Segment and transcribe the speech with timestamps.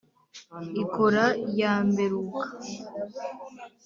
[0.83, 1.23] ikora
[1.59, 2.43] ya mberuka